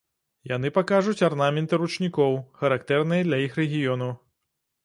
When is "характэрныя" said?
2.63-3.29